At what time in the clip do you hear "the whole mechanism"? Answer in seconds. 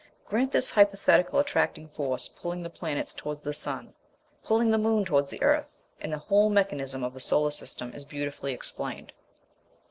6.11-7.03